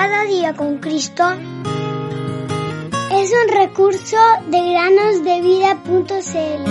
[0.00, 1.24] Cada día con Cristo
[3.10, 4.16] es un recurso
[4.46, 6.64] de granosdevida.cl.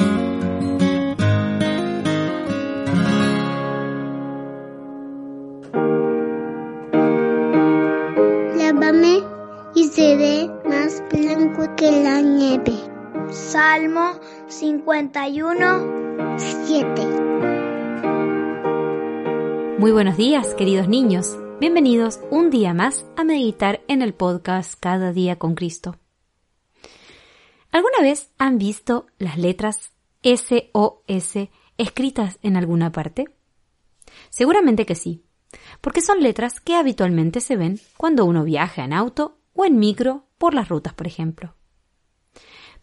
[8.57, 9.23] Lávame
[9.75, 12.77] y seré más blanco que la nieve.
[13.31, 17.07] Salmo 51, 7.
[19.79, 21.37] Muy buenos días, queridos niños.
[21.59, 25.95] Bienvenidos un día más a meditar en el podcast Cada día con Cristo.
[27.71, 31.49] ¿Alguna vez han visto las letras SOS
[31.79, 33.25] escritas en alguna parte?
[34.29, 35.25] Seguramente que sí,
[35.81, 40.27] porque son letras que habitualmente se ven cuando uno viaja en auto o en micro
[40.37, 41.55] por las rutas, por ejemplo.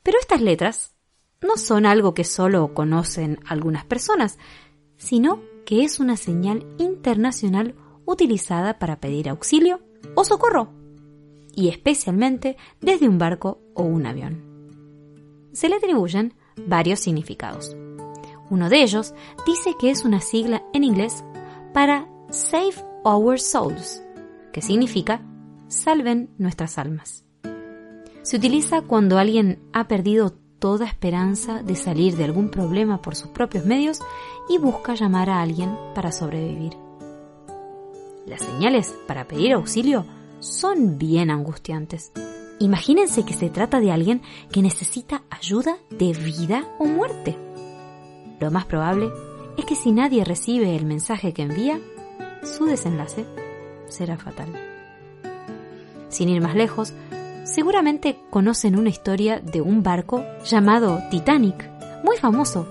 [0.02, 0.96] Pero estas letras
[1.40, 4.36] no son algo que solo conocen algunas personas,
[4.96, 9.80] sino que es una señal internacional utilizada para pedir auxilio
[10.14, 10.72] o socorro,
[11.54, 14.42] y especialmente desde un barco o un avión.
[15.52, 16.34] Se le atribuyen
[16.66, 17.76] varios significados.
[18.50, 19.14] Uno de ellos
[19.46, 21.24] dice que es una sigla en inglés
[21.72, 24.02] para Save Our Souls,
[24.52, 25.22] que significa
[25.68, 27.24] salven nuestras almas.
[28.22, 33.30] Se utiliza cuando alguien ha perdido toda esperanza de salir de algún problema por sus
[33.30, 34.00] propios medios
[34.48, 36.83] y busca llamar a alguien para sobrevivir.
[38.26, 40.06] Las señales para pedir auxilio
[40.40, 42.12] son bien angustiantes.
[42.58, 47.36] Imagínense que se trata de alguien que necesita ayuda de vida o muerte.
[48.40, 49.10] Lo más probable
[49.58, 51.78] es que si nadie recibe el mensaje que envía,
[52.42, 53.26] su desenlace
[53.88, 54.48] será fatal.
[56.08, 56.94] Sin ir más lejos,
[57.44, 61.70] seguramente conocen una historia de un barco llamado Titanic,
[62.02, 62.66] muy famoso,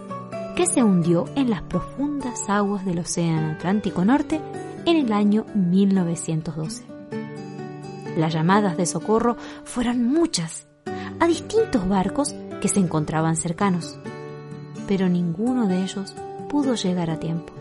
[0.56, 4.40] que se hundió en las profundas aguas del Océano Atlántico Norte
[4.86, 6.86] en el año 1912.
[8.17, 10.67] Las llamadas de socorro fueron muchas,
[11.20, 13.98] a distintos barcos que se encontraban cercanos,
[14.88, 16.16] pero ninguno de ellos
[16.49, 17.54] pudo llegar a tiempo.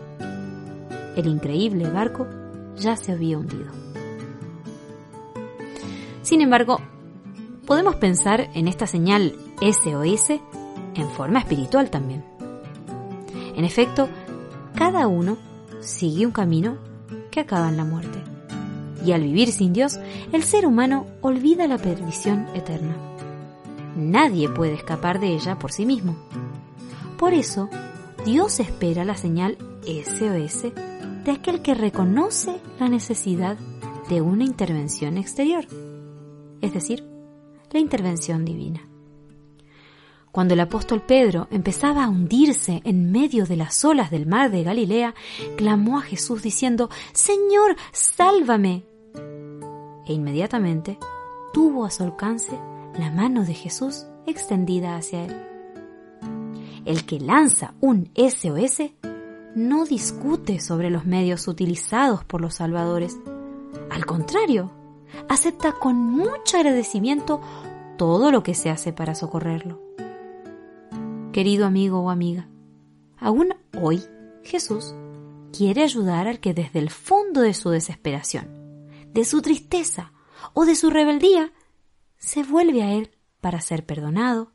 [1.15, 2.27] El increíble barco
[2.75, 3.71] ya se había hundido.
[6.21, 6.79] Sin embargo,
[7.65, 10.29] podemos pensar en esta señal SOS
[10.95, 12.23] en forma espiritual también.
[13.55, 14.09] En efecto,
[14.75, 15.37] cada uno
[15.79, 16.77] sigue un camino
[17.33, 18.19] que acaba en la muerte.
[19.03, 19.99] Y al vivir sin Dios,
[20.31, 22.95] el ser humano olvida la perdición eterna.
[23.97, 26.15] Nadie puede escapar de ella por sí mismo.
[27.17, 27.69] Por eso,
[28.23, 30.73] Dios espera la señal SOS
[31.25, 33.57] de aquel que reconoce la necesidad
[34.09, 35.65] de una intervención exterior,
[36.61, 37.03] es decir,
[37.71, 38.92] la intervención divina.
[40.33, 44.63] Cuando el apóstol Pedro empezaba a hundirse en medio de las olas del mar de
[44.63, 45.13] Galilea,
[45.57, 48.83] clamó a Jesús diciendo, Señor, sálvame.
[50.07, 50.97] E inmediatamente
[51.53, 52.59] tuvo a su alcance
[52.97, 55.35] la mano de Jesús extendida hacia él.
[56.83, 58.89] El que lanza un SOS
[59.53, 63.19] no discute sobre los medios utilizados por los salvadores.
[63.91, 64.71] Al contrario,
[65.29, 67.39] acepta con mucho agradecimiento
[67.99, 69.93] todo lo que se hace para socorrerlo.
[71.33, 72.47] Querido amigo o amiga,
[73.17, 74.03] aún hoy
[74.43, 74.93] Jesús
[75.51, 80.13] quiere ayudar al que desde el fondo de su desesperación, de su tristeza
[80.53, 81.51] o de su rebeldía,
[82.17, 84.51] se vuelve a Él para ser perdonado,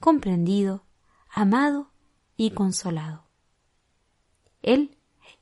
[0.00, 0.86] comprendido,
[1.28, 1.90] amado
[2.38, 3.26] y consolado.
[4.62, 4.96] Él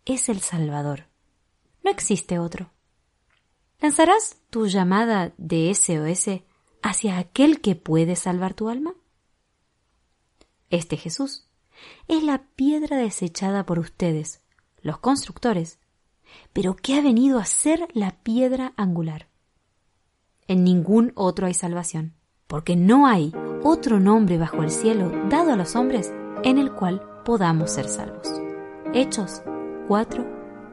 [0.04, 1.06] es el Salvador.
[1.84, 2.72] No existe otro.
[3.78, 6.42] ¿Lanzarás tu llamada de SOS
[6.82, 8.94] hacia aquel que puede salvar tu alma?
[10.70, 11.46] Este Jesús
[12.08, 14.40] es la piedra desechada por ustedes,
[14.82, 15.78] los constructores,
[16.52, 19.26] pero que ha venido a ser la piedra angular.
[20.46, 22.14] En ningún otro hay salvación,
[22.46, 23.32] porque no hay
[23.62, 26.12] otro nombre bajo el cielo dado a los hombres
[26.44, 28.28] en el cual podamos ser salvos.
[28.94, 29.42] Hechos
[29.88, 30.26] 4,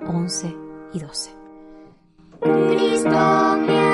[0.08, 0.56] 11
[0.94, 1.32] y 12.
[2.40, 3.87] Cristo